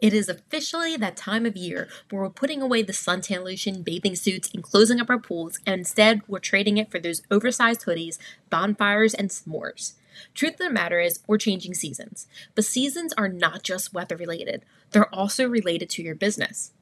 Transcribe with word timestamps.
It 0.00 0.14
is 0.14 0.28
officially 0.28 0.96
that 0.96 1.16
time 1.16 1.44
of 1.44 1.56
year 1.56 1.88
where 2.10 2.22
we're 2.22 2.30
putting 2.30 2.62
away 2.62 2.82
the 2.82 2.92
suntan 2.92 3.44
lotion, 3.44 3.82
bathing 3.82 4.14
suits, 4.14 4.50
and 4.54 4.62
closing 4.62 5.00
up 5.00 5.10
our 5.10 5.18
pools, 5.18 5.58
and 5.66 5.80
instead 5.80 6.22
we're 6.28 6.38
trading 6.38 6.78
it 6.78 6.90
for 6.90 7.00
those 7.00 7.22
oversized 7.30 7.82
hoodies, 7.82 8.18
bonfires, 8.48 9.14
and 9.14 9.30
s'mores. 9.30 9.94
Truth 10.34 10.54
of 10.54 10.58
the 10.58 10.70
matter 10.70 11.00
is, 11.00 11.20
we're 11.26 11.38
changing 11.38 11.74
seasons. 11.74 12.26
But 12.54 12.64
seasons 12.64 13.12
are 13.16 13.28
not 13.28 13.62
just 13.62 13.92
weather 13.92 14.16
related, 14.16 14.64
they're 14.90 15.12
also 15.14 15.48
related 15.48 15.90
to 15.90 16.02
your 16.02 16.14
business. 16.14 16.72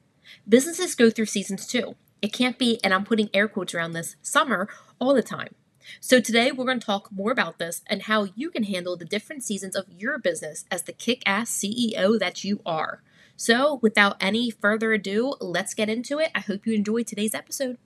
Businesses 0.47 0.95
go 0.95 1.09
through 1.09 1.25
seasons 1.25 1.65
too. 1.65 1.95
It 2.21 2.33
can't 2.33 2.57
be, 2.57 2.79
and 2.83 2.93
I'm 2.93 3.05
putting 3.05 3.29
air 3.33 3.47
quotes 3.47 3.73
around 3.73 3.93
this, 3.93 4.15
summer 4.21 4.69
all 4.99 5.13
the 5.13 5.23
time. 5.23 5.55
So, 6.01 6.19
today 6.19 6.51
we're 6.51 6.65
going 6.65 6.79
to 6.79 6.85
talk 6.85 7.11
more 7.11 7.31
about 7.31 7.59
this 7.59 7.81
and 7.87 8.03
how 8.03 8.27
you 8.35 8.49
can 8.51 8.63
handle 8.63 8.97
the 8.97 9.05
different 9.05 9.43
seasons 9.43 9.75
of 9.75 9.85
your 9.89 10.17
business 10.17 10.65
as 10.69 10.83
the 10.83 10.91
kick 10.91 11.23
ass 11.25 11.49
CEO 11.49 12.19
that 12.19 12.43
you 12.43 12.59
are. 12.65 13.01
So, 13.39 13.77
without 13.83 14.17
any 14.19 14.49
further 14.49 14.93
ado, 14.93 15.35
let's 15.39 15.75
get 15.75 15.89
into 15.89 16.17
it. 16.17 16.31
I 16.33 16.39
hope 16.39 16.65
you 16.65 16.73
enjoyed 16.73 17.05
today's 17.05 17.35
episode. 17.35 17.77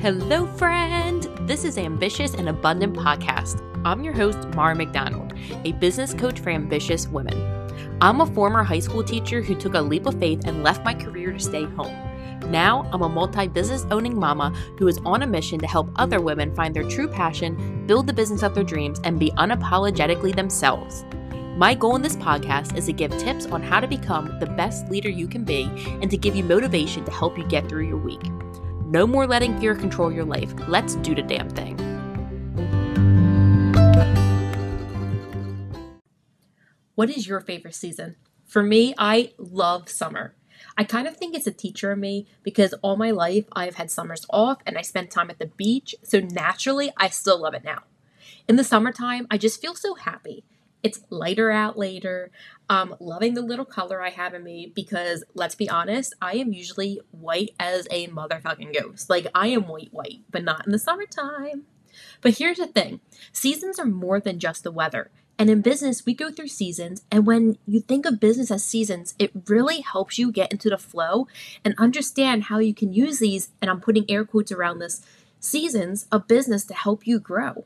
Hello, 0.00 0.46
friend. 0.56 1.22
This 1.42 1.64
is 1.64 1.78
Ambitious 1.78 2.34
and 2.34 2.48
Abundant 2.48 2.96
Podcast. 2.96 3.62
I'm 3.84 4.02
your 4.02 4.12
host, 4.12 4.38
Marra 4.50 4.76
McDonald, 4.76 5.34
a 5.64 5.70
business 5.72 6.12
coach 6.14 6.40
for 6.40 6.50
ambitious 6.50 7.06
women. 7.06 7.38
I'm 8.00 8.20
a 8.20 8.26
former 8.26 8.64
high 8.64 8.80
school 8.80 9.04
teacher 9.04 9.40
who 9.40 9.54
took 9.54 9.74
a 9.74 9.80
leap 9.80 10.06
of 10.06 10.18
faith 10.18 10.46
and 10.46 10.64
left 10.64 10.84
my 10.84 10.94
career 10.94 11.32
to 11.32 11.38
stay 11.38 11.62
home. 11.62 12.07
Now, 12.46 12.88
I'm 12.92 13.02
a 13.02 13.08
multi 13.08 13.48
business 13.48 13.84
owning 13.90 14.18
mama 14.18 14.50
who 14.78 14.88
is 14.88 14.98
on 15.04 15.22
a 15.22 15.26
mission 15.26 15.58
to 15.58 15.66
help 15.66 15.90
other 15.96 16.20
women 16.20 16.54
find 16.54 16.74
their 16.74 16.88
true 16.88 17.08
passion, 17.08 17.86
build 17.86 18.06
the 18.06 18.12
business 18.12 18.42
of 18.42 18.54
their 18.54 18.64
dreams, 18.64 19.00
and 19.04 19.18
be 19.18 19.30
unapologetically 19.32 20.34
themselves. 20.34 21.04
My 21.56 21.74
goal 21.74 21.96
in 21.96 22.02
this 22.02 22.14
podcast 22.16 22.76
is 22.76 22.86
to 22.86 22.92
give 22.92 23.10
tips 23.18 23.46
on 23.46 23.62
how 23.62 23.80
to 23.80 23.88
become 23.88 24.38
the 24.38 24.46
best 24.46 24.88
leader 24.90 25.08
you 25.08 25.26
can 25.26 25.42
be 25.42 25.64
and 26.00 26.08
to 26.10 26.16
give 26.16 26.36
you 26.36 26.44
motivation 26.44 27.04
to 27.04 27.10
help 27.10 27.36
you 27.36 27.44
get 27.44 27.68
through 27.68 27.88
your 27.88 27.96
week. 27.96 28.22
No 28.86 29.06
more 29.06 29.26
letting 29.26 29.58
fear 29.58 29.74
control 29.74 30.12
your 30.12 30.24
life. 30.24 30.54
Let's 30.68 30.94
do 30.94 31.14
the 31.14 31.22
damn 31.22 31.50
thing. 31.50 31.76
What 36.94 37.10
is 37.10 37.26
your 37.26 37.40
favorite 37.40 37.74
season? 37.74 38.16
For 38.46 38.62
me, 38.62 38.94
I 38.96 39.32
love 39.36 39.88
summer. 39.88 40.34
I 40.76 40.84
kind 40.84 41.06
of 41.06 41.16
think 41.16 41.34
it's 41.34 41.46
a 41.46 41.52
teacher 41.52 41.92
in 41.92 42.00
me 42.00 42.26
because 42.42 42.74
all 42.82 42.96
my 42.96 43.10
life 43.10 43.46
I've 43.52 43.76
had 43.76 43.90
summers 43.90 44.26
off 44.30 44.58
and 44.66 44.78
I 44.78 44.82
spent 44.82 45.10
time 45.10 45.30
at 45.30 45.38
the 45.38 45.46
beach. 45.46 45.94
So 46.02 46.20
naturally, 46.20 46.92
I 46.96 47.08
still 47.08 47.40
love 47.40 47.54
it 47.54 47.64
now. 47.64 47.82
In 48.46 48.56
the 48.56 48.64
summertime, 48.64 49.26
I 49.30 49.38
just 49.38 49.60
feel 49.60 49.74
so 49.74 49.94
happy. 49.94 50.44
It's 50.82 51.00
lighter 51.10 51.50
out 51.50 51.76
later. 51.76 52.30
Um, 52.70 52.94
loving 53.00 53.34
the 53.34 53.42
little 53.42 53.64
color 53.64 54.02
I 54.02 54.10
have 54.10 54.34
in 54.34 54.44
me 54.44 54.72
because 54.74 55.24
let's 55.34 55.54
be 55.54 55.68
honest, 55.68 56.14
I 56.22 56.34
am 56.34 56.52
usually 56.52 57.00
white 57.10 57.50
as 57.58 57.88
a 57.90 58.06
motherfucking 58.08 58.78
ghost. 58.78 59.10
Like 59.10 59.26
I 59.34 59.48
am 59.48 59.66
white, 59.66 59.92
white, 59.92 60.20
but 60.30 60.44
not 60.44 60.66
in 60.66 60.72
the 60.72 60.78
summertime. 60.78 61.64
But 62.20 62.38
here's 62.38 62.58
the 62.58 62.66
thing 62.66 63.00
seasons 63.32 63.78
are 63.78 63.84
more 63.84 64.20
than 64.20 64.38
just 64.38 64.62
the 64.62 64.70
weather. 64.70 65.10
And 65.38 65.48
in 65.48 65.62
business, 65.62 66.04
we 66.04 66.14
go 66.14 66.32
through 66.32 66.48
seasons. 66.48 67.02
And 67.12 67.24
when 67.24 67.58
you 67.66 67.80
think 67.80 68.04
of 68.04 68.18
business 68.18 68.50
as 68.50 68.64
seasons, 68.64 69.14
it 69.18 69.30
really 69.46 69.80
helps 69.80 70.18
you 70.18 70.32
get 70.32 70.50
into 70.50 70.68
the 70.68 70.78
flow 70.78 71.28
and 71.64 71.74
understand 71.78 72.44
how 72.44 72.58
you 72.58 72.74
can 72.74 72.92
use 72.92 73.20
these, 73.20 73.50
and 73.62 73.70
I'm 73.70 73.80
putting 73.80 74.10
air 74.10 74.24
quotes 74.24 74.50
around 74.50 74.80
this, 74.80 75.00
seasons 75.38 76.06
of 76.10 76.26
business 76.26 76.64
to 76.66 76.74
help 76.74 77.06
you 77.06 77.20
grow. 77.20 77.64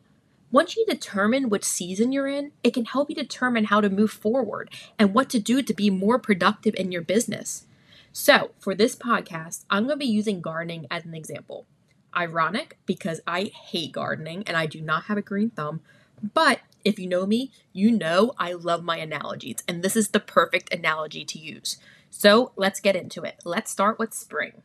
Once 0.51 0.77
you 0.77 0.85
determine 0.85 1.49
which 1.49 1.65
season 1.65 2.13
you're 2.13 2.29
in, 2.29 2.53
it 2.63 2.75
can 2.75 2.85
help 2.85 3.09
you 3.09 3.17
determine 3.17 3.65
how 3.65 3.81
to 3.81 3.89
move 3.89 4.11
forward 4.11 4.69
and 4.99 5.15
what 5.15 5.31
to 5.31 5.39
do 5.39 5.63
to 5.63 5.73
be 5.73 5.89
more 5.89 6.19
productive 6.19 6.75
in 6.77 6.93
your 6.93 7.01
business. 7.01 7.65
So, 8.13 8.51
for 8.59 8.75
this 8.75 8.95
podcast, 8.95 9.65
I'm 9.71 9.85
going 9.87 9.99
to 9.99 10.05
be 10.05 10.13
using 10.13 10.43
gardening 10.43 10.87
as 10.91 11.07
an 11.07 11.15
example. 11.15 11.65
Ironic 12.15 12.77
because 12.85 13.23
I 13.27 13.45
hate 13.45 13.93
gardening 13.93 14.45
and 14.47 14.55
I 14.55 14.67
do 14.67 14.83
not 14.83 15.05
have 15.05 15.17
a 15.17 15.23
green 15.23 15.49
thumb, 15.49 15.81
but 16.35 16.61
if 16.85 16.99
you 16.99 17.07
know 17.07 17.27
me, 17.27 17.51
you 17.73 17.91
know 17.91 18.33
I 18.39 18.53
love 18.53 18.83
my 18.83 18.99
analogies, 18.99 19.63
and 19.67 19.83
this 19.83 19.97
is 19.97 20.09
the 20.09 20.21
perfect 20.21 20.73
analogy 20.73 21.25
to 21.25 21.39
use. 21.39 21.79
So 22.11 22.53
let's 22.57 22.81
get 22.81 22.97
into 22.97 23.23
it. 23.23 23.37
Let's 23.45 23.71
start 23.71 23.99
with 23.99 24.13
spring. 24.15 24.63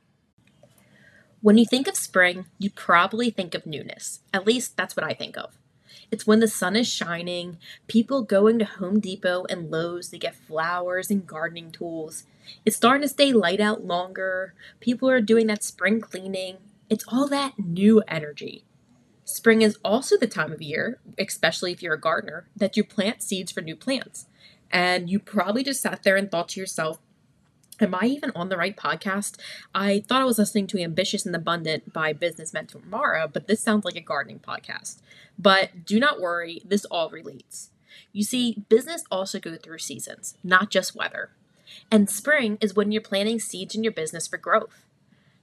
When 1.41 1.57
you 1.57 1.66
think 1.66 1.88
of 1.88 1.95
spring, 1.95 2.47
you 2.57 2.69
probably 2.69 3.29
think 3.29 3.55
of 3.55 3.66
newness. 3.66 4.19
At 4.33 4.45
least 4.45 4.75
that's 4.75 4.95
what 4.95 5.05
I 5.05 5.13
think 5.13 5.38
of. 5.38 5.57
It's 6.09 6.25
when 6.25 6.39
the 6.39 6.47
sun 6.47 6.75
is 6.75 6.88
shining, 6.88 7.57
people 7.88 8.22
going 8.22 8.59
to 8.59 8.66
Home 8.66 8.99
Depot 8.99 9.45
and 9.49 9.69
Lowe's 9.69 10.09
to 10.09 10.17
get 10.17 10.35
flowers 10.35 11.09
and 11.11 11.28
gardening 11.28 11.72
tools. 11.72 12.23
It's 12.66 12.78
starting 12.78 13.01
to 13.01 13.09
stay 13.09 13.34
light 13.34 13.59
out 13.59 13.84
longer. 13.84 14.53
People 14.79 15.09
are 15.09 15.22
doing 15.22 15.47
that 15.47 15.63
spring 15.63 15.99
cleaning. 15.99 16.57
It's 16.89 17.05
all 17.07 17.28
that 17.28 17.59
new 17.59 18.01
energy. 18.07 18.63
Spring 19.27 19.61
is 19.61 19.77
also 19.83 20.15
the 20.15 20.25
time 20.25 20.53
of 20.53 20.61
year, 20.61 20.99
especially 21.19 21.73
if 21.73 21.83
you're 21.83 21.95
a 21.95 21.99
gardener, 21.99 22.47
that 22.55 22.77
you 22.77 22.83
plant 22.83 23.21
seeds 23.21 23.51
for 23.51 23.59
new 23.59 23.75
plants. 23.75 24.25
And 24.71 25.09
you 25.09 25.19
probably 25.19 25.65
just 25.65 25.81
sat 25.81 26.03
there 26.03 26.15
and 26.15 26.31
thought 26.31 26.47
to 26.49 26.61
yourself, 26.61 26.99
Am 27.81 27.93
I 27.93 28.05
even 28.05 28.31
on 28.33 28.47
the 28.47 28.55
right 28.55 28.75
podcast? 28.75 29.35
I 29.75 29.99
thought 29.99 30.21
I 30.21 30.25
was 30.25 30.39
listening 30.39 30.66
to 30.67 30.81
Ambitious 30.81 31.25
and 31.25 31.35
Abundant 31.35 31.91
by 31.91 32.13
business 32.13 32.53
mentor 32.53 32.79
Marra, 32.89 33.31
but 33.31 33.47
this 33.47 33.59
sounds 33.59 33.83
like 33.83 33.97
a 33.97 34.01
gardening 34.01 34.39
podcast. 34.39 35.01
But 35.37 35.85
do 35.85 35.99
not 35.99 36.21
worry, 36.21 36.61
this 36.63 36.85
all 36.85 37.09
relates. 37.09 37.69
You 38.13 38.23
see, 38.23 38.63
business 38.69 39.03
also 39.11 39.41
goes 39.41 39.59
through 39.61 39.79
seasons, 39.79 40.37
not 40.41 40.71
just 40.71 40.95
weather. 40.95 41.31
And 41.91 42.09
spring 42.09 42.57
is 42.61 42.75
when 42.75 42.93
you're 42.93 43.01
planting 43.01 43.41
seeds 43.41 43.75
in 43.75 43.83
your 43.83 43.93
business 43.93 44.25
for 44.25 44.37
growth. 44.37 44.85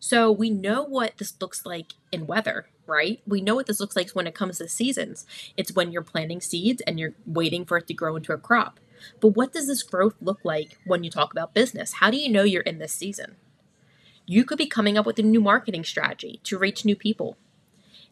So 0.06 0.30
we 0.30 0.50
know 0.50 0.82
what 0.82 1.16
this 1.16 1.32
looks 1.40 1.64
like 1.64 1.94
in 2.12 2.26
weather, 2.26 2.66
right? 2.86 3.22
We 3.26 3.40
know 3.40 3.54
what 3.54 3.64
this 3.64 3.80
looks 3.80 3.96
like 3.96 4.10
when 4.10 4.26
it 4.26 4.34
comes 4.34 4.58
to 4.58 4.68
seasons. 4.68 5.24
It's 5.56 5.74
when 5.74 5.92
you're 5.92 6.02
planting 6.02 6.42
seeds 6.42 6.82
and 6.86 7.00
you're 7.00 7.14
waiting 7.24 7.64
for 7.64 7.78
it 7.78 7.86
to 7.86 7.94
grow 7.94 8.14
into 8.14 8.34
a 8.34 8.36
crop. 8.36 8.78
But 9.18 9.28
what 9.28 9.54
does 9.54 9.66
this 9.66 9.82
growth 9.82 10.16
look 10.20 10.40
like 10.44 10.76
when 10.84 11.04
you 11.04 11.10
talk 11.10 11.32
about 11.32 11.54
business? 11.54 11.94
How 11.94 12.10
do 12.10 12.18
you 12.18 12.28
know 12.28 12.42
you're 12.42 12.60
in 12.64 12.80
this 12.80 12.92
season? 12.92 13.36
You 14.26 14.44
could 14.44 14.58
be 14.58 14.66
coming 14.66 14.98
up 14.98 15.06
with 15.06 15.18
a 15.18 15.22
new 15.22 15.40
marketing 15.40 15.84
strategy 15.84 16.38
to 16.44 16.58
reach 16.58 16.84
new 16.84 16.96
people. 16.96 17.38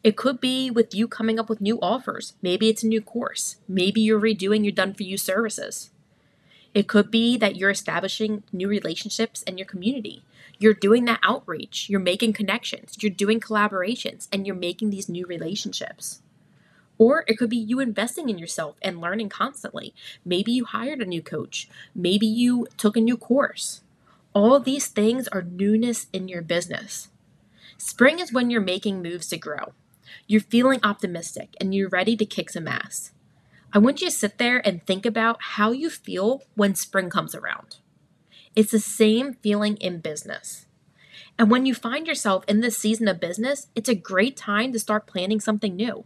It 0.02 0.16
could 0.16 0.40
be 0.40 0.70
with 0.70 0.94
you 0.94 1.06
coming 1.06 1.38
up 1.38 1.50
with 1.50 1.60
new 1.60 1.78
offers. 1.82 2.32
Maybe 2.40 2.70
it's 2.70 2.82
a 2.82 2.86
new 2.88 3.02
course. 3.02 3.56
Maybe 3.68 4.00
you're 4.00 4.18
redoing 4.18 4.64
your 4.64 4.72
done 4.72 4.94
for 4.94 5.02
you 5.02 5.18
services. 5.18 5.90
It 6.74 6.88
could 6.88 7.10
be 7.10 7.36
that 7.36 7.56
you're 7.56 7.70
establishing 7.70 8.44
new 8.52 8.68
relationships 8.68 9.42
in 9.42 9.58
your 9.58 9.66
community. 9.66 10.22
You're 10.58 10.74
doing 10.74 11.04
that 11.04 11.20
outreach, 11.22 11.90
you're 11.90 12.00
making 12.00 12.32
connections, 12.32 12.96
you're 13.00 13.10
doing 13.10 13.40
collaborations, 13.40 14.28
and 14.32 14.46
you're 14.46 14.56
making 14.56 14.90
these 14.90 15.08
new 15.08 15.26
relationships. 15.26 16.22
Or 16.98 17.24
it 17.26 17.36
could 17.36 17.50
be 17.50 17.56
you 17.56 17.80
investing 17.80 18.28
in 18.28 18.38
yourself 18.38 18.76
and 18.80 19.00
learning 19.00 19.28
constantly. 19.28 19.92
Maybe 20.24 20.52
you 20.52 20.64
hired 20.64 21.00
a 21.00 21.06
new 21.06 21.20
coach, 21.20 21.68
maybe 21.94 22.26
you 22.26 22.68
took 22.76 22.96
a 22.96 23.00
new 23.00 23.16
course. 23.16 23.82
All 24.34 24.58
these 24.60 24.86
things 24.86 25.28
are 25.28 25.42
newness 25.42 26.06
in 26.12 26.28
your 26.28 26.42
business. 26.42 27.08
Spring 27.76 28.18
is 28.18 28.32
when 28.32 28.48
you're 28.48 28.62
making 28.62 29.02
moves 29.02 29.26
to 29.28 29.36
grow. 29.36 29.72
You're 30.26 30.40
feeling 30.40 30.80
optimistic 30.82 31.54
and 31.60 31.74
you're 31.74 31.88
ready 31.88 32.16
to 32.16 32.24
kick 32.24 32.48
some 32.48 32.68
ass. 32.68 33.12
I 33.74 33.78
want 33.78 34.02
you 34.02 34.08
to 34.08 34.14
sit 34.14 34.36
there 34.36 34.66
and 34.66 34.84
think 34.84 35.06
about 35.06 35.38
how 35.40 35.72
you 35.72 35.88
feel 35.88 36.42
when 36.54 36.74
spring 36.74 37.08
comes 37.08 37.34
around. 37.34 37.76
It's 38.54 38.72
the 38.72 38.78
same 38.78 39.34
feeling 39.34 39.76
in 39.78 40.00
business. 40.00 40.66
And 41.38 41.50
when 41.50 41.64
you 41.64 41.74
find 41.74 42.06
yourself 42.06 42.44
in 42.46 42.60
this 42.60 42.76
season 42.76 43.08
of 43.08 43.18
business, 43.18 43.68
it's 43.74 43.88
a 43.88 43.94
great 43.94 44.36
time 44.36 44.72
to 44.72 44.78
start 44.78 45.06
planning 45.06 45.40
something 45.40 45.74
new. 45.74 46.04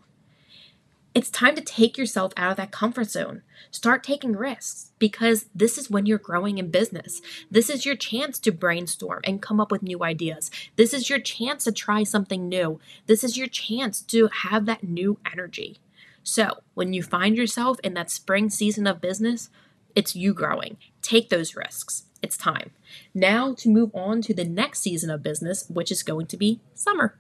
It's 1.13 1.29
time 1.29 1.57
to 1.57 1.61
take 1.61 1.99
yourself 1.99 2.33
out 2.37 2.53
of 2.53 2.57
that 2.59 2.71
comfort 2.71 3.11
zone. 3.11 3.43
Start 3.73 4.05
taking 4.05 4.37
risks 4.37 4.93
because 5.01 5.47
this 5.53 5.77
is 5.77 5.91
when 5.91 6.07
you're 6.07 6.19
growing 6.19 6.59
in 6.59 6.71
business. 6.71 7.21
This 7.51 7.69
is 7.69 7.85
your 7.85 7.97
chance 7.97 8.39
to 8.41 8.53
brainstorm 8.53 9.23
and 9.25 9.43
come 9.43 9.59
up 9.59 9.73
with 9.73 9.83
new 9.83 10.05
ideas. 10.05 10.53
This 10.77 10.95
is 10.95 11.11
your 11.11 11.19
chance 11.19 11.65
to 11.65 11.73
try 11.73 12.05
something 12.05 12.49
new. 12.49 12.79
This 13.07 13.25
is 13.25 13.37
your 13.37 13.49
chance 13.49 14.03
to 14.03 14.29
have 14.29 14.67
that 14.67 14.85
new 14.85 15.19
energy. 15.33 15.79
So, 16.29 16.59
when 16.75 16.93
you 16.93 17.05
find 17.05 17.37
yourself 17.37 17.79
in 17.85 17.95
that 17.95 18.11
spring 18.11 18.51
season 18.51 18.89
of 18.89 19.01
business, 19.01 19.49
it's 19.95 20.17
you 20.17 20.35
growing. 20.35 20.77
Take 21.01 21.29
those 21.29 21.55
risks. 21.55 22.07
It's 22.21 22.37
time. 22.37 22.73
Now 23.15 23.55
to 23.59 23.69
move 23.69 23.93
on 23.95 24.23
to 24.23 24.35
the 24.35 24.45
next 24.45 24.81
season 24.81 25.09
of 25.09 25.23
business, 25.23 25.67
which 25.69 25.93
is 25.93 26.03
going 26.03 26.27
to 26.27 26.37
be 26.37 26.61
summer. 26.75 27.17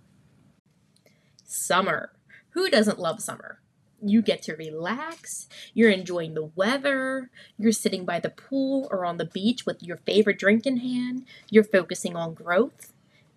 Summer. 1.44 2.10
Who 2.50 2.68
doesn't 2.68 2.98
love 2.98 3.22
summer? 3.22 3.60
You 4.02 4.22
get 4.22 4.42
to 4.42 4.56
relax, 4.56 5.48
you're 5.72 5.90
enjoying 5.90 6.34
the 6.34 6.50
weather, 6.56 7.30
you're 7.56 7.70
sitting 7.70 8.04
by 8.04 8.18
the 8.18 8.30
pool 8.30 8.88
or 8.90 9.04
on 9.04 9.18
the 9.18 9.24
beach 9.24 9.64
with 9.64 9.84
your 9.84 9.98
favorite 9.98 10.40
drink 10.40 10.66
in 10.66 10.78
hand, 10.78 11.26
you're 11.48 11.62
focusing 11.62 12.16
on 12.16 12.34
growth. 12.34 12.92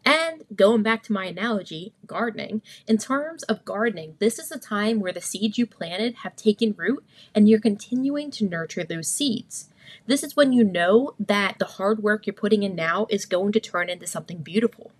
And 0.05 0.45
going 0.55 0.81
back 0.81 1.03
to 1.03 1.13
my 1.13 1.25
analogy, 1.25 1.93
gardening, 2.07 2.61
in 2.87 2.97
terms 2.97 3.43
of 3.43 3.65
gardening, 3.65 4.15
this 4.19 4.39
is 4.39 4.51
a 4.51 4.59
time 4.59 4.99
where 4.99 5.11
the 5.11 5.21
seeds 5.21 5.57
you 5.57 5.65
planted 5.65 6.15
have 6.23 6.35
taken 6.35 6.73
root 6.77 7.05
and 7.35 7.49
you're 7.49 7.59
continuing 7.59 8.31
to 8.31 8.45
nurture 8.45 8.83
those 8.83 9.09
seeds. 9.09 9.69
This 10.07 10.23
is 10.23 10.35
when 10.35 10.53
you 10.53 10.63
know 10.63 11.15
that 11.19 11.59
the 11.59 11.65
hard 11.65 12.01
work 12.01 12.25
you're 12.25 12.33
putting 12.33 12.63
in 12.63 12.75
now 12.75 13.07
is 13.09 13.25
going 13.25 13.51
to 13.53 13.59
turn 13.59 13.89
into 13.89 14.07
something 14.07 14.39
beautiful. 14.39 14.91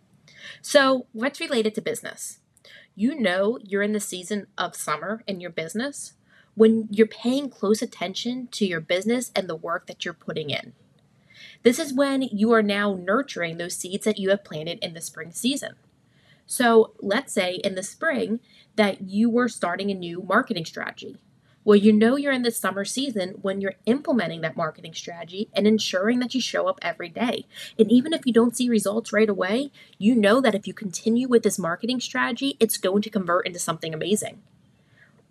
So, 0.62 1.06
what's 1.14 1.40
related 1.40 1.76
to 1.76 1.82
business? 1.82 2.40
You 2.96 3.20
know 3.20 3.60
you're 3.64 3.84
in 3.84 3.94
the 3.94 4.00
season 4.00 4.48
of 4.58 4.76
summer 4.76 5.24
in 5.28 5.40
your 5.40 5.52
business 5.52 6.14
when 6.56 6.88
you're 6.92 7.08
paying 7.08 7.50
close 7.50 7.82
attention 7.82 8.50
to 8.52 8.66
your 8.66 8.82
business 8.82 9.32
and 9.36 9.48
the 9.48 9.56
work 9.56 9.88
that 9.88 10.04
you're 10.04 10.14
putting 10.14 10.50
in. 10.50 10.74
This 11.64 11.80
is 11.80 11.94
when 11.94 12.22
you 12.22 12.52
are 12.52 12.64
now 12.64 12.96
nurturing 13.00 13.58
those 13.58 13.76
seeds 13.76 14.06
that 14.06 14.20
you 14.20 14.30
have 14.30 14.44
planted 14.44 14.80
in 14.82 14.94
the 14.94 15.02
spring 15.02 15.32
season. 15.32 15.76
So, 16.46 16.94
let's 17.00 17.32
say 17.32 17.56
in 17.56 17.76
the 17.76 17.84
spring 17.84 18.40
that 18.76 19.02
you 19.02 19.30
were 19.30 19.48
starting 19.48 19.92
a 19.92 19.94
new 19.94 20.22
marketing 20.22 20.66
strategy. 20.66 21.18
Well, 21.64 21.76
you 21.76 21.94
know 21.94 22.16
you're 22.16 22.32
in 22.32 22.44
the 22.44 22.52
summer 22.52 22.86
season 22.86 23.36
when 23.42 23.62
you're 23.62 23.76
implementing 23.86 24.42
that 24.42 24.58
marketing 24.58 24.94
strategy 24.94 25.50
and 25.54 25.68
ensuring 25.68 26.20
that 26.20 26.34
you 26.34 26.42
show 26.42 26.68
up 26.68 26.80
every 26.82 27.10
day. 27.10 27.46
And 27.78 27.92
even 27.92 28.14
if 28.14 28.26
you 28.26 28.34
don't 28.34 28.56
see 28.56 28.70
results 28.70 29.14
right 29.14 29.30
away, 29.30 29.72
you 29.98 30.16
know 30.16 30.42
that 30.42 30.56
if 30.56 30.66
you 30.66 30.74
continue 30.74 31.28
with 31.28 31.44
this 31.44 31.60
marketing 31.60 32.00
strategy, 32.00 32.58
it's 32.60 32.78
going 32.78 33.02
to 33.04 33.10
convert 33.10 33.46
into 33.46 33.60
something 33.60 33.94
amazing. 33.94 34.42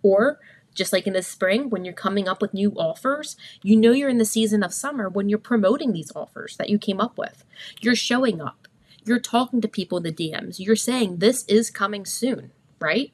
Or 0.01 0.39
just 0.73 0.93
like 0.93 1.07
in 1.07 1.13
the 1.13 1.23
spring, 1.23 1.69
when 1.69 1.85
you're 1.85 1.93
coming 1.93 2.27
up 2.27 2.41
with 2.41 2.53
new 2.53 2.71
offers, 2.77 3.35
you 3.61 3.75
know 3.75 3.91
you're 3.91 4.09
in 4.09 4.17
the 4.17 4.25
season 4.25 4.63
of 4.63 4.73
summer 4.73 5.09
when 5.09 5.29
you're 5.29 5.39
promoting 5.39 5.91
these 5.91 6.11
offers 6.15 6.57
that 6.57 6.69
you 6.69 6.77
came 6.77 7.01
up 7.01 7.17
with. 7.17 7.43
You're 7.81 7.95
showing 7.95 8.41
up, 8.41 8.67
you're 9.03 9.19
talking 9.19 9.61
to 9.61 9.67
people 9.67 9.97
in 9.97 10.03
the 10.03 10.11
DMs, 10.11 10.59
you're 10.59 10.75
saying, 10.75 11.17
This 11.17 11.45
is 11.45 11.69
coming 11.69 12.05
soon, 12.05 12.51
right? 12.79 13.11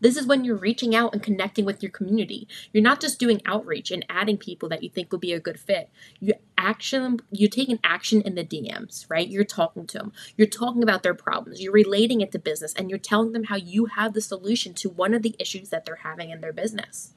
This 0.00 0.16
is 0.16 0.26
when 0.26 0.44
you're 0.44 0.56
reaching 0.56 0.94
out 0.94 1.12
and 1.12 1.22
connecting 1.22 1.64
with 1.64 1.82
your 1.82 1.92
community. 1.92 2.48
You're 2.72 2.82
not 2.82 3.00
just 3.00 3.18
doing 3.18 3.42
outreach 3.46 3.90
and 3.90 4.04
adding 4.08 4.36
people 4.36 4.68
that 4.68 4.82
you 4.82 4.90
think 4.90 5.12
would 5.12 5.20
be 5.20 5.32
a 5.32 5.40
good 5.40 5.58
fit. 5.58 5.90
You 6.20 6.34
action 6.56 7.20
you're 7.30 7.48
taking 7.48 7.78
action 7.84 8.20
in 8.22 8.34
the 8.34 8.44
DMs, 8.44 9.06
right? 9.08 9.28
You're 9.28 9.44
talking 9.44 9.86
to 9.86 9.98
them. 9.98 10.12
You're 10.36 10.46
talking 10.46 10.82
about 10.82 11.02
their 11.02 11.14
problems. 11.14 11.60
You're 11.60 11.72
relating 11.72 12.20
it 12.20 12.32
to 12.32 12.38
business 12.38 12.74
and 12.74 12.90
you're 12.90 12.98
telling 12.98 13.32
them 13.32 13.44
how 13.44 13.56
you 13.56 13.86
have 13.86 14.12
the 14.12 14.20
solution 14.20 14.74
to 14.74 14.90
one 14.90 15.14
of 15.14 15.22
the 15.22 15.36
issues 15.38 15.70
that 15.70 15.84
they're 15.84 15.96
having 15.96 16.30
in 16.30 16.40
their 16.40 16.52
business. 16.52 17.14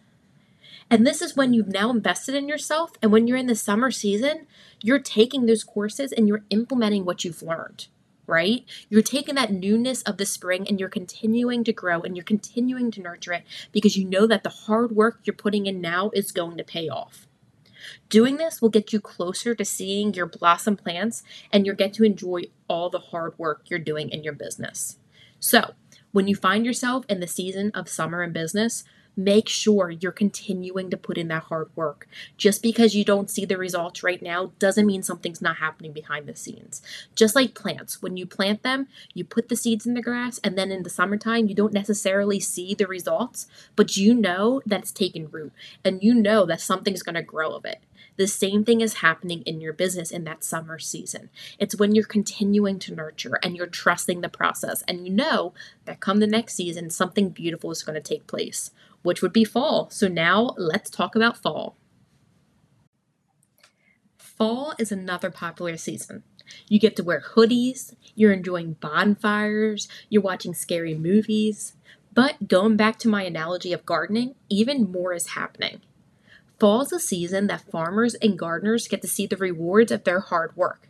And 0.89 1.07
this 1.07 1.21
is 1.21 1.37
when 1.37 1.53
you've 1.53 1.69
now 1.69 1.89
invested 1.89 2.35
in 2.35 2.49
yourself. 2.49 2.91
And 3.01 3.11
when 3.11 3.25
you're 3.25 3.37
in 3.37 3.47
the 3.47 3.55
summer 3.55 3.91
season, 3.91 4.45
you're 4.81 4.99
taking 4.99 5.45
those 5.45 5.63
courses 5.63 6.11
and 6.11 6.27
you're 6.27 6.43
implementing 6.49 7.05
what 7.05 7.23
you've 7.23 7.41
learned 7.41 7.87
right? 8.31 8.63
You're 8.89 9.01
taking 9.01 9.35
that 9.35 9.51
newness 9.51 10.01
of 10.03 10.15
the 10.15 10.25
spring 10.25 10.65
and 10.67 10.79
you're 10.79 10.87
continuing 10.87 11.65
to 11.65 11.73
grow 11.73 11.99
and 12.01 12.15
you're 12.15 12.23
continuing 12.23 12.89
to 12.91 13.01
nurture 13.01 13.33
it 13.33 13.43
because 13.73 13.97
you 13.97 14.05
know 14.05 14.25
that 14.25 14.43
the 14.43 14.49
hard 14.49 14.93
work 14.93 15.19
you're 15.25 15.35
putting 15.35 15.65
in 15.65 15.81
now 15.81 16.11
is 16.13 16.31
going 16.31 16.57
to 16.57 16.63
pay 16.63 16.87
off. 16.87 17.27
Doing 18.07 18.37
this 18.37 18.61
will 18.61 18.69
get 18.69 18.93
you 18.93 19.01
closer 19.01 19.53
to 19.53 19.65
seeing 19.65 20.13
your 20.13 20.27
blossom 20.27 20.77
plants 20.77 21.23
and 21.51 21.65
you'll 21.65 21.75
get 21.75 21.93
to 21.95 22.05
enjoy 22.05 22.43
all 22.69 22.89
the 22.89 22.99
hard 22.99 23.37
work 23.37 23.63
you're 23.65 23.79
doing 23.79 24.09
in 24.09 24.23
your 24.23 24.33
business. 24.33 24.97
So, 25.39 25.73
when 26.13 26.29
you 26.29 26.35
find 26.35 26.65
yourself 26.65 27.05
in 27.09 27.19
the 27.19 27.27
season 27.27 27.71
of 27.73 27.89
summer 27.89 28.23
in 28.23 28.31
business, 28.31 28.85
make 29.15 29.49
sure 29.49 29.89
you're 29.89 30.11
continuing 30.11 30.89
to 30.89 30.97
put 30.97 31.17
in 31.17 31.27
that 31.29 31.43
hard 31.43 31.69
work. 31.75 32.07
Just 32.37 32.61
because 32.61 32.95
you 32.95 33.03
don't 33.03 33.29
see 33.29 33.45
the 33.45 33.57
results 33.57 34.03
right 34.03 34.21
now 34.21 34.51
doesn't 34.59 34.85
mean 34.85 35.03
something's 35.03 35.41
not 35.41 35.57
happening 35.57 35.91
behind 35.91 36.27
the 36.27 36.35
scenes. 36.35 36.81
Just 37.15 37.35
like 37.35 37.53
plants, 37.53 38.01
when 38.01 38.17
you 38.17 38.25
plant 38.25 38.63
them, 38.63 38.87
you 39.13 39.23
put 39.23 39.49
the 39.49 39.55
seeds 39.55 39.85
in 39.85 39.93
the 39.93 40.01
grass, 40.01 40.39
and 40.43 40.57
then 40.57 40.71
in 40.71 40.83
the 40.83 40.89
summertime, 40.89 41.47
you 41.47 41.55
don't 41.55 41.73
necessarily 41.73 42.39
see 42.39 42.73
the 42.73 42.87
results, 42.87 43.47
but 43.75 43.97
you 43.97 44.13
know 44.13 44.61
that 44.65 44.81
it's 44.81 44.91
taken 44.91 45.29
root 45.29 45.51
and 45.83 46.03
you 46.03 46.13
know 46.13 46.45
that 46.45 46.61
something's 46.61 47.03
going 47.03 47.15
to 47.15 47.21
grow 47.21 47.53
of 47.53 47.65
it. 47.65 47.79
The 48.18 48.27
same 48.27 48.63
thing 48.63 48.81
is 48.81 48.95
happening 48.95 49.42
in 49.44 49.62
your 49.62 49.74
business 49.74 50.12
in 50.12 50.24
that 50.25 50.44
summer 50.44 50.80
season. 50.80 51.30
It's 51.59 51.75
when 51.75 51.95
you're 51.95 52.06
continuing 52.06 52.80
to 52.80 52.95
nurture 52.95 53.39
and 53.44 53.56
you're 53.56 53.68
trusting 53.68 54.21
the 54.21 54.30
process, 54.30 54.83
and 54.88 55.06
you 55.06 55.13
know 55.13 55.53
that 55.86 56.00
come 56.00 56.19
the 56.19 56.27
next 56.27 56.56
season, 56.56 56.89
something 56.89 57.30
beautiful 57.30 57.71
is 57.71 57.83
going 57.83 58.01
to 58.01 58.01
take 58.01 58.27
place 58.27 58.71
which 59.03 59.21
would 59.21 59.33
be 59.33 59.44
fall. 59.44 59.89
So 59.89 60.07
now 60.07 60.53
let's 60.57 60.89
talk 60.89 61.15
about 61.15 61.38
fall. 61.38 61.75
Fall 64.18 64.74
is 64.80 64.92
another 64.92 65.30
popular 65.30 65.77
season. 65.77 66.24
You 66.68 66.80
get 66.80 66.95
to 66.98 67.03
wear 67.03 67.24
hoodies, 67.36 67.95
you're 68.15 68.33
enjoying 68.33 68.74
bonfires, 68.74 69.88
you're 70.09 70.21
watching 70.21 70.53
scary 70.53 70.95
movies. 70.95 71.74
But 72.13 72.48
going 72.48 72.75
back 72.75 73.00
to 73.00 73.07
my 73.07 73.24
analogy 73.24 73.71
of 73.71 73.86
gardening, 73.86 74.36
even 74.50 74.92
more 74.92 75.13
is 75.13 75.27
happening. 75.27 75.81
Fall 76.61 76.81
is 76.81 76.91
a 76.91 76.99
season 76.99 77.47
that 77.47 77.71
farmers 77.71 78.13
and 78.21 78.37
gardeners 78.37 78.87
get 78.87 79.01
to 79.01 79.07
see 79.07 79.25
the 79.25 79.35
rewards 79.35 79.91
of 79.91 80.03
their 80.03 80.19
hard 80.19 80.55
work. 80.55 80.89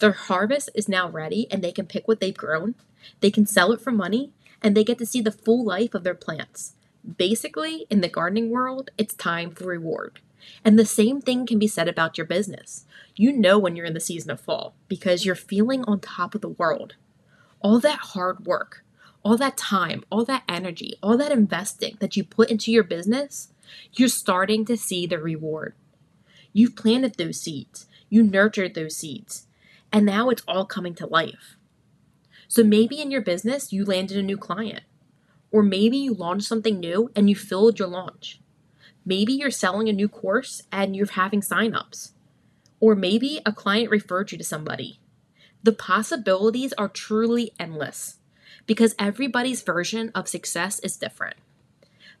Their 0.00 0.10
harvest 0.10 0.70
is 0.74 0.88
now 0.88 1.08
ready 1.08 1.46
and 1.52 1.62
they 1.62 1.70
can 1.70 1.86
pick 1.86 2.08
what 2.08 2.18
they've 2.18 2.36
grown, 2.36 2.74
they 3.20 3.30
can 3.30 3.46
sell 3.46 3.70
it 3.70 3.80
for 3.80 3.92
money, 3.92 4.32
and 4.60 4.76
they 4.76 4.82
get 4.82 4.98
to 4.98 5.06
see 5.06 5.20
the 5.20 5.30
full 5.30 5.64
life 5.64 5.94
of 5.94 6.02
their 6.02 6.16
plants. 6.16 6.72
Basically, 7.16 7.86
in 7.90 8.00
the 8.00 8.08
gardening 8.08 8.50
world, 8.50 8.90
it's 8.98 9.14
time 9.14 9.52
for 9.52 9.66
reward. 9.66 10.18
And 10.64 10.76
the 10.76 10.84
same 10.84 11.20
thing 11.20 11.46
can 11.46 11.60
be 11.60 11.68
said 11.68 11.86
about 11.86 12.18
your 12.18 12.26
business. 12.26 12.84
You 13.14 13.32
know 13.32 13.56
when 13.56 13.76
you're 13.76 13.86
in 13.86 13.94
the 13.94 14.00
season 14.00 14.32
of 14.32 14.40
fall 14.40 14.74
because 14.88 15.24
you're 15.24 15.36
feeling 15.36 15.84
on 15.84 16.00
top 16.00 16.34
of 16.34 16.40
the 16.40 16.48
world. 16.48 16.96
All 17.60 17.78
that 17.78 18.00
hard 18.00 18.46
work, 18.46 18.82
all 19.22 19.36
that 19.36 19.56
time, 19.56 20.02
all 20.10 20.24
that 20.24 20.42
energy, 20.48 20.94
all 21.00 21.16
that 21.18 21.30
investing 21.30 21.98
that 22.00 22.16
you 22.16 22.24
put 22.24 22.50
into 22.50 22.72
your 22.72 22.82
business, 22.82 23.52
you're 23.92 24.08
starting 24.08 24.64
to 24.66 24.76
see 24.76 25.06
the 25.06 25.18
reward. 25.18 25.74
You've 26.52 26.76
planted 26.76 27.16
those 27.16 27.40
seeds, 27.40 27.86
you 28.08 28.22
nurtured 28.22 28.74
those 28.74 28.96
seeds, 28.96 29.46
and 29.92 30.06
now 30.06 30.30
it's 30.30 30.42
all 30.46 30.66
coming 30.66 30.94
to 30.96 31.06
life. 31.06 31.56
So 32.48 32.62
maybe 32.62 33.00
in 33.00 33.10
your 33.10 33.22
business, 33.22 33.72
you 33.72 33.84
landed 33.84 34.16
a 34.16 34.22
new 34.22 34.36
client 34.36 34.84
or 35.54 35.62
maybe 35.62 35.96
you 35.96 36.12
launched 36.12 36.48
something 36.48 36.80
new 36.80 37.12
and 37.14 37.30
you 37.30 37.36
filled 37.36 37.78
your 37.78 37.86
launch. 37.86 38.40
Maybe 39.06 39.34
you're 39.34 39.52
selling 39.52 39.88
a 39.88 39.92
new 39.92 40.08
course 40.08 40.62
and 40.72 40.96
you're 40.96 41.06
having 41.06 41.42
signups. 41.42 42.10
Or 42.80 42.96
maybe 42.96 43.40
a 43.46 43.52
client 43.52 43.88
referred 43.88 44.32
you 44.32 44.38
to 44.38 44.42
somebody. 44.42 44.98
The 45.62 45.70
possibilities 45.70 46.72
are 46.72 46.88
truly 46.88 47.52
endless 47.56 48.16
because 48.66 48.96
everybody's 48.98 49.62
version 49.62 50.10
of 50.12 50.26
success 50.26 50.80
is 50.80 50.96
different. 50.96 51.36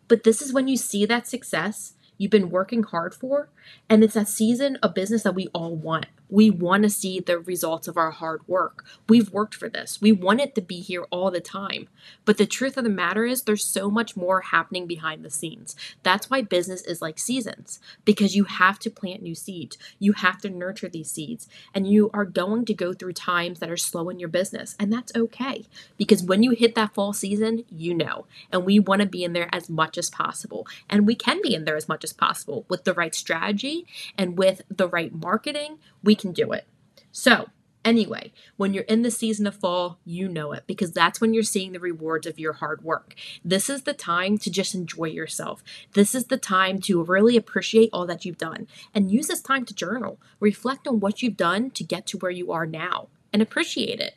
But 0.08 0.24
this 0.24 0.42
is 0.42 0.52
when 0.52 0.68
you 0.68 0.76
see 0.76 1.06
that 1.06 1.26
success 1.26 1.94
you've 2.16 2.30
been 2.30 2.50
working 2.50 2.82
hard 2.82 3.14
for, 3.14 3.48
and 3.88 4.04
it's 4.04 4.14
that 4.14 4.28
season 4.28 4.76
of 4.76 4.94
business 4.94 5.24
that 5.24 5.34
we 5.34 5.48
all 5.52 5.74
want 5.74 6.06
we 6.28 6.50
want 6.50 6.82
to 6.82 6.90
see 6.90 7.20
the 7.20 7.38
results 7.38 7.86
of 7.86 7.96
our 7.96 8.10
hard 8.10 8.46
work. 8.48 8.84
We've 9.08 9.30
worked 9.30 9.54
for 9.54 9.68
this. 9.68 10.00
We 10.00 10.12
want 10.12 10.40
it 10.40 10.54
to 10.54 10.60
be 10.60 10.80
here 10.80 11.04
all 11.10 11.30
the 11.30 11.40
time. 11.40 11.88
But 12.24 12.38
the 12.38 12.46
truth 12.46 12.76
of 12.76 12.84
the 12.84 12.90
matter 12.90 13.24
is, 13.24 13.42
there's 13.42 13.64
so 13.64 13.90
much 13.90 14.16
more 14.16 14.40
happening 14.40 14.86
behind 14.86 15.24
the 15.24 15.30
scenes. 15.30 15.76
That's 16.02 16.30
why 16.30 16.42
business 16.42 16.82
is 16.82 17.02
like 17.02 17.18
seasons, 17.18 17.80
because 18.04 18.34
you 18.34 18.44
have 18.44 18.78
to 18.80 18.90
plant 18.90 19.22
new 19.22 19.34
seeds. 19.34 19.78
You 19.98 20.12
have 20.14 20.40
to 20.42 20.50
nurture 20.50 20.88
these 20.88 21.10
seeds, 21.10 21.48
and 21.74 21.86
you 21.86 22.10
are 22.14 22.24
going 22.24 22.64
to 22.66 22.74
go 22.74 22.92
through 22.92 23.12
times 23.12 23.60
that 23.60 23.70
are 23.70 23.76
slow 23.76 24.08
in 24.08 24.18
your 24.18 24.28
business. 24.28 24.76
And 24.78 24.92
that's 24.92 25.14
okay, 25.14 25.66
because 25.96 26.22
when 26.22 26.42
you 26.42 26.52
hit 26.52 26.74
that 26.74 26.94
fall 26.94 27.12
season, 27.12 27.64
you 27.68 27.94
know. 27.94 28.26
And 28.50 28.64
we 28.64 28.78
want 28.78 29.02
to 29.02 29.06
be 29.06 29.24
in 29.24 29.32
there 29.32 29.48
as 29.52 29.68
much 29.68 29.98
as 29.98 30.10
possible. 30.10 30.66
And 30.88 31.06
we 31.06 31.14
can 31.14 31.40
be 31.42 31.54
in 31.54 31.64
there 31.64 31.76
as 31.76 31.88
much 31.88 32.04
as 32.04 32.12
possible 32.12 32.64
with 32.68 32.84
the 32.84 32.94
right 32.94 33.14
strategy 33.14 33.86
and 34.16 34.38
with 34.38 34.62
the 34.68 34.88
right 34.88 35.14
marketing. 35.14 35.78
We 36.14 36.16
can 36.16 36.30
do 36.30 36.52
it. 36.52 36.68
So, 37.10 37.48
anyway, 37.84 38.32
when 38.56 38.72
you're 38.72 38.84
in 38.84 39.02
the 39.02 39.10
season 39.10 39.48
of 39.48 39.56
fall, 39.56 39.98
you 40.04 40.28
know 40.28 40.52
it 40.52 40.62
because 40.68 40.92
that's 40.92 41.20
when 41.20 41.34
you're 41.34 41.42
seeing 41.42 41.72
the 41.72 41.80
rewards 41.80 42.24
of 42.24 42.38
your 42.38 42.52
hard 42.52 42.84
work. 42.84 43.16
This 43.44 43.68
is 43.68 43.82
the 43.82 43.94
time 43.94 44.38
to 44.38 44.48
just 44.48 44.76
enjoy 44.76 45.06
yourself. 45.06 45.64
This 45.94 46.14
is 46.14 46.26
the 46.26 46.36
time 46.36 46.80
to 46.82 47.02
really 47.02 47.36
appreciate 47.36 47.90
all 47.92 48.06
that 48.06 48.24
you've 48.24 48.38
done 48.38 48.68
and 48.94 49.10
use 49.10 49.26
this 49.26 49.42
time 49.42 49.64
to 49.64 49.74
journal. 49.74 50.20
Reflect 50.38 50.86
on 50.86 51.00
what 51.00 51.20
you've 51.20 51.36
done 51.36 51.72
to 51.72 51.82
get 51.82 52.06
to 52.06 52.18
where 52.18 52.30
you 52.30 52.52
are 52.52 52.64
now 52.64 53.08
and 53.32 53.42
appreciate 53.42 53.98
it. 53.98 54.14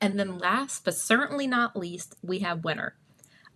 And 0.00 0.18
then, 0.18 0.38
last 0.38 0.86
but 0.86 0.94
certainly 0.94 1.46
not 1.46 1.76
least, 1.76 2.14
we 2.22 2.38
have 2.38 2.64
winter. 2.64 2.94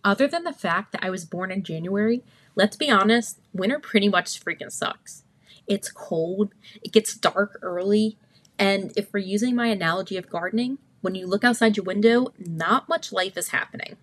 Other 0.05 0.27
than 0.27 0.43
the 0.43 0.53
fact 0.53 0.91
that 0.91 1.03
I 1.03 1.09
was 1.09 1.25
born 1.25 1.51
in 1.51 1.63
January, 1.63 2.23
let's 2.53 2.77
be 2.77 2.91
honest, 2.91 3.39
winter 3.53 3.79
pretty 3.79 4.07
much 4.07 4.39
freaking 4.39 4.71
sucks. 4.71 5.23
It's 5.65 5.91
cold, 5.91 6.53
it 6.83 6.93
gets 6.93 7.17
dark 7.17 7.57
early, 7.63 8.19
and 8.59 8.93
if 8.95 9.11
we're 9.11 9.19
using 9.19 9.55
my 9.55 9.65
analogy 9.65 10.15
of 10.15 10.29
gardening, 10.29 10.77
when 11.01 11.15
you 11.15 11.25
look 11.25 11.43
outside 11.43 11.75
your 11.75 11.85
window, 11.85 12.27
not 12.37 12.87
much 12.87 13.11
life 13.11 13.35
is 13.35 13.49
happening. 13.49 13.97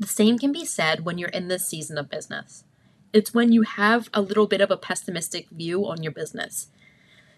The 0.00 0.08
same 0.08 0.36
can 0.36 0.50
be 0.50 0.64
said 0.64 1.04
when 1.04 1.16
you're 1.16 1.28
in 1.28 1.46
this 1.46 1.66
season 1.66 1.96
of 1.96 2.10
business. 2.10 2.64
It's 3.12 3.32
when 3.32 3.52
you 3.52 3.62
have 3.62 4.10
a 4.12 4.20
little 4.20 4.48
bit 4.48 4.60
of 4.60 4.70
a 4.70 4.76
pessimistic 4.76 5.48
view 5.50 5.86
on 5.86 6.02
your 6.02 6.12
business. 6.12 6.68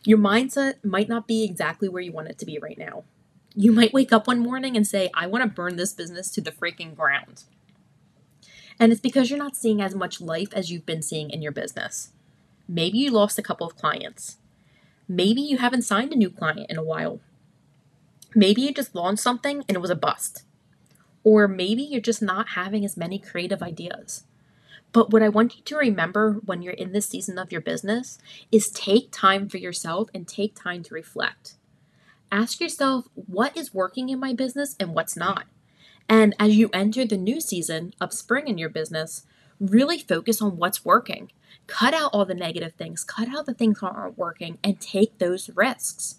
Your 0.04 0.18
mindset 0.18 0.82
might 0.82 1.10
not 1.10 1.28
be 1.28 1.44
exactly 1.44 1.90
where 1.90 2.02
you 2.02 2.12
want 2.12 2.28
it 2.28 2.38
to 2.38 2.46
be 2.46 2.58
right 2.58 2.78
now. 2.78 3.04
You 3.60 3.72
might 3.72 3.92
wake 3.92 4.10
up 4.10 4.26
one 4.26 4.38
morning 4.38 4.74
and 4.74 4.86
say, 4.86 5.10
I 5.12 5.26
want 5.26 5.44
to 5.44 5.50
burn 5.50 5.76
this 5.76 5.92
business 5.92 6.30
to 6.30 6.40
the 6.40 6.50
freaking 6.50 6.96
ground. 6.96 7.44
And 8.78 8.90
it's 8.90 9.02
because 9.02 9.28
you're 9.28 9.38
not 9.38 9.54
seeing 9.54 9.82
as 9.82 9.94
much 9.94 10.18
life 10.18 10.54
as 10.54 10.70
you've 10.70 10.86
been 10.86 11.02
seeing 11.02 11.28
in 11.28 11.42
your 11.42 11.52
business. 11.52 12.08
Maybe 12.66 12.96
you 12.96 13.10
lost 13.10 13.38
a 13.38 13.42
couple 13.42 13.66
of 13.66 13.76
clients. 13.76 14.38
Maybe 15.06 15.42
you 15.42 15.58
haven't 15.58 15.82
signed 15.82 16.10
a 16.10 16.16
new 16.16 16.30
client 16.30 16.70
in 16.70 16.78
a 16.78 16.82
while. 16.82 17.20
Maybe 18.34 18.62
you 18.62 18.72
just 18.72 18.94
launched 18.94 19.22
something 19.22 19.62
and 19.68 19.76
it 19.76 19.82
was 19.82 19.90
a 19.90 19.94
bust. 19.94 20.44
Or 21.22 21.46
maybe 21.46 21.82
you're 21.82 22.00
just 22.00 22.22
not 22.22 22.50
having 22.56 22.82
as 22.82 22.96
many 22.96 23.18
creative 23.18 23.62
ideas. 23.62 24.24
But 24.92 25.10
what 25.10 25.22
I 25.22 25.28
want 25.28 25.58
you 25.58 25.62
to 25.64 25.76
remember 25.76 26.40
when 26.46 26.62
you're 26.62 26.72
in 26.72 26.92
this 26.92 27.10
season 27.10 27.38
of 27.38 27.52
your 27.52 27.60
business 27.60 28.16
is 28.50 28.70
take 28.70 29.10
time 29.12 29.50
for 29.50 29.58
yourself 29.58 30.08
and 30.14 30.26
take 30.26 30.54
time 30.54 30.82
to 30.84 30.94
reflect. 30.94 31.56
Ask 32.32 32.60
yourself 32.60 33.06
what 33.14 33.56
is 33.56 33.74
working 33.74 34.08
in 34.08 34.20
my 34.20 34.32
business 34.32 34.76
and 34.78 34.94
what's 34.94 35.16
not. 35.16 35.46
And 36.08 36.34
as 36.38 36.56
you 36.56 36.70
enter 36.72 37.04
the 37.04 37.16
new 37.16 37.40
season 37.40 37.92
of 38.00 38.12
spring 38.12 38.48
in 38.48 38.58
your 38.58 38.68
business, 38.68 39.24
really 39.58 39.98
focus 39.98 40.40
on 40.40 40.56
what's 40.56 40.84
working. 40.84 41.30
Cut 41.66 41.94
out 41.94 42.10
all 42.12 42.24
the 42.24 42.34
negative 42.34 42.74
things, 42.74 43.04
cut 43.04 43.28
out 43.28 43.46
the 43.46 43.54
things 43.54 43.80
that 43.80 43.88
aren't 43.88 44.18
working, 44.18 44.58
and 44.62 44.80
take 44.80 45.18
those 45.18 45.50
risks. 45.50 46.16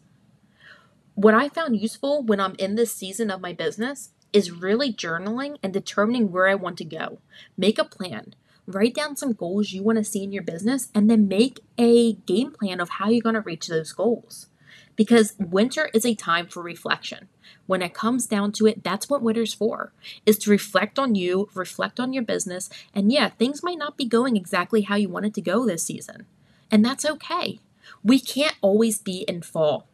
What 1.15 1.33
I 1.33 1.49
found 1.49 1.81
useful 1.81 2.23
when 2.23 2.39
I'm 2.39 2.55
in 2.57 2.75
this 2.75 2.93
season 2.93 3.29
of 3.29 3.41
my 3.41 3.53
business 3.53 4.11
is 4.33 4.51
really 4.51 4.93
journaling 4.93 5.57
and 5.61 5.73
determining 5.73 6.31
where 6.31 6.47
I 6.47 6.55
want 6.55 6.77
to 6.77 6.85
go. 6.85 7.19
Make 7.57 7.77
a 7.77 7.83
plan. 7.83 8.33
Write 8.65 8.95
down 8.95 9.17
some 9.17 9.33
goals 9.33 9.71
you 9.71 9.83
want 9.83 9.97
to 9.97 10.03
see 10.03 10.23
in 10.23 10.31
your 10.31 10.43
business 10.43 10.89
and 10.95 11.09
then 11.09 11.27
make 11.27 11.59
a 11.77 12.13
game 12.13 12.51
plan 12.51 12.79
of 12.79 12.89
how 12.91 13.09
you're 13.09 13.21
going 13.21 13.35
to 13.35 13.41
reach 13.41 13.67
those 13.67 13.91
goals. 13.91 14.47
Because 14.95 15.33
winter 15.39 15.89
is 15.93 16.05
a 16.05 16.15
time 16.15 16.47
for 16.47 16.61
reflection. 16.61 17.27
When 17.65 17.81
it 17.81 17.93
comes 17.93 18.25
down 18.25 18.51
to 18.53 18.67
it, 18.67 18.83
that's 18.83 19.09
what 19.09 19.21
winter's 19.21 19.53
for. 19.53 19.93
Is 20.25 20.37
to 20.39 20.51
reflect 20.51 20.99
on 20.99 21.15
you, 21.15 21.49
reflect 21.53 21.99
on 21.99 22.13
your 22.13 22.23
business, 22.23 22.69
and 22.93 23.11
yeah, 23.11 23.29
things 23.29 23.63
might 23.63 23.77
not 23.77 23.97
be 23.97 24.05
going 24.05 24.35
exactly 24.35 24.81
how 24.81 24.95
you 24.95 25.09
want 25.09 25.25
it 25.25 25.33
to 25.35 25.41
go 25.41 25.65
this 25.65 25.83
season. 25.83 26.25
And 26.69 26.83
that's 26.83 27.05
okay. 27.05 27.59
We 28.03 28.19
can't 28.19 28.55
always 28.61 28.97
be 28.97 29.25
in 29.27 29.41
fall. 29.41 29.87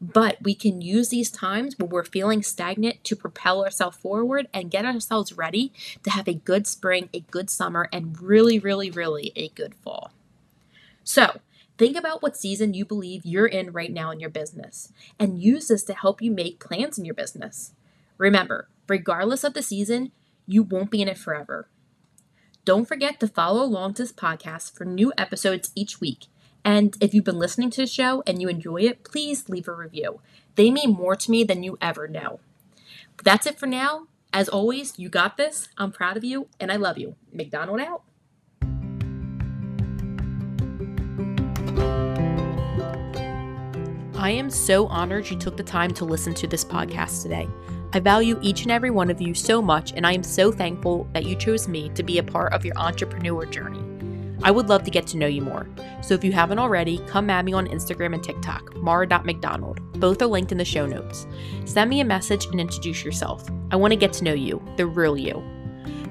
But 0.00 0.38
we 0.40 0.54
can 0.54 0.80
use 0.80 1.08
these 1.08 1.30
times 1.30 1.76
when 1.76 1.90
we're 1.90 2.04
feeling 2.04 2.42
stagnant 2.42 3.02
to 3.04 3.16
propel 3.16 3.64
ourselves 3.64 3.96
forward 3.96 4.46
and 4.54 4.70
get 4.70 4.84
ourselves 4.84 5.32
ready 5.32 5.72
to 6.04 6.10
have 6.10 6.28
a 6.28 6.34
good 6.34 6.66
spring, 6.66 7.08
a 7.12 7.20
good 7.20 7.50
summer, 7.50 7.88
and 7.92 8.20
really, 8.20 8.58
really, 8.58 8.90
really 8.90 9.32
a 9.34 9.48
good 9.48 9.74
fall. 9.74 10.12
So, 11.02 11.40
think 11.78 11.96
about 11.96 12.22
what 12.22 12.36
season 12.36 12.74
you 12.74 12.84
believe 12.84 13.24
you're 13.24 13.46
in 13.46 13.72
right 13.72 13.92
now 13.92 14.10
in 14.10 14.20
your 14.20 14.30
business 14.30 14.92
and 15.18 15.40
use 15.40 15.68
this 15.68 15.82
to 15.84 15.94
help 15.94 16.20
you 16.20 16.30
make 16.30 16.60
plans 16.60 16.98
in 16.98 17.04
your 17.04 17.14
business. 17.14 17.72
Remember, 18.18 18.68
regardless 18.88 19.44
of 19.44 19.54
the 19.54 19.62
season, 19.62 20.12
you 20.46 20.62
won't 20.62 20.90
be 20.90 21.00
in 21.00 21.08
it 21.08 21.18
forever. 21.18 21.68
Don't 22.64 22.86
forget 22.86 23.18
to 23.20 23.28
follow 23.28 23.62
along 23.62 23.94
to 23.94 24.02
this 24.02 24.12
podcast 24.12 24.74
for 24.76 24.84
new 24.84 25.12
episodes 25.16 25.70
each 25.74 26.00
week 26.00 26.26
and 26.64 26.96
if 27.00 27.14
you've 27.14 27.24
been 27.24 27.38
listening 27.38 27.70
to 27.70 27.80
the 27.80 27.86
show 27.86 28.22
and 28.26 28.42
you 28.42 28.48
enjoy 28.48 28.82
it, 28.82 29.04
please 29.04 29.48
leave 29.48 29.68
a 29.68 29.72
review. 29.72 30.20
They 30.54 30.70
mean 30.70 30.90
more 30.90 31.16
to 31.16 31.30
me 31.30 31.44
than 31.44 31.62
you 31.62 31.78
ever 31.80 32.06
know. 32.06 32.40
But 33.16 33.24
that's 33.24 33.46
it 33.46 33.58
for 33.58 33.66
now. 33.66 34.06
As 34.32 34.48
always, 34.48 34.98
you 34.98 35.08
got 35.08 35.38
this. 35.38 35.68
I'm 35.78 35.92
proud 35.92 36.16
of 36.16 36.24
you 36.24 36.48
and 36.60 36.70
I 36.70 36.76
love 36.76 36.98
you. 36.98 37.14
McDonald 37.32 37.80
out. 37.80 38.02
I 44.18 44.30
am 44.30 44.50
so 44.50 44.88
honored 44.88 45.30
you 45.30 45.36
took 45.36 45.56
the 45.56 45.62
time 45.62 45.94
to 45.94 46.04
listen 46.04 46.34
to 46.34 46.48
this 46.48 46.64
podcast 46.64 47.22
today. 47.22 47.48
I 47.92 48.00
value 48.00 48.36
each 48.42 48.62
and 48.62 48.72
every 48.72 48.90
one 48.90 49.10
of 49.10 49.20
you 49.20 49.32
so 49.32 49.62
much, 49.62 49.92
and 49.92 50.04
I 50.04 50.12
am 50.12 50.24
so 50.24 50.50
thankful 50.50 51.08
that 51.12 51.24
you 51.24 51.36
chose 51.36 51.68
me 51.68 51.88
to 51.90 52.02
be 52.02 52.18
a 52.18 52.22
part 52.24 52.52
of 52.52 52.64
your 52.64 52.76
entrepreneur 52.76 53.46
journey. 53.46 53.80
I 54.42 54.50
would 54.50 54.68
love 54.68 54.82
to 54.82 54.90
get 54.90 55.06
to 55.08 55.16
know 55.16 55.28
you 55.28 55.40
more. 55.40 55.68
So 56.02 56.14
if 56.14 56.24
you 56.24 56.32
haven't 56.32 56.58
already, 56.58 56.98
come 57.06 57.30
at 57.30 57.44
me 57.44 57.52
on 57.52 57.68
Instagram 57.68 58.12
and 58.12 58.22
TikTok, 58.22 58.74
marra.mcdonald. 58.74 59.80
Both 60.00 60.20
are 60.20 60.26
linked 60.26 60.50
in 60.50 60.58
the 60.58 60.64
show 60.64 60.84
notes. 60.84 61.28
Send 61.64 61.88
me 61.88 62.00
a 62.00 62.04
message 62.04 62.46
and 62.46 62.60
introduce 62.60 63.04
yourself. 63.04 63.48
I 63.70 63.76
want 63.76 63.92
to 63.92 63.96
get 63.96 64.12
to 64.14 64.24
know 64.24 64.34
you, 64.34 64.60
the 64.76 64.86
real 64.86 65.16
you. 65.16 65.44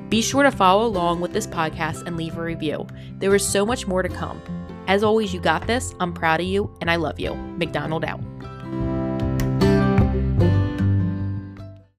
Be 0.08 0.22
sure 0.22 0.44
to 0.44 0.52
follow 0.52 0.86
along 0.86 1.20
with 1.20 1.34
this 1.34 1.46
podcast 1.46 2.08
and 2.08 2.16
leave 2.16 2.38
a 2.38 2.42
review. 2.42 2.88
There 3.18 3.36
is 3.36 3.46
so 3.46 3.66
much 3.66 3.86
more 3.86 4.02
to 4.02 4.08
come. 4.08 4.42
As 4.88 5.04
always, 5.04 5.34
you 5.34 5.40
got 5.40 5.68
this. 5.68 5.94
I'm 6.00 6.14
proud 6.14 6.40
of 6.40 6.48
you 6.48 6.72
and 6.82 6.90
I 6.90 6.96
love 6.96 7.20
you. 7.20 7.36
McDonald 7.36 8.06
out. 8.06 8.22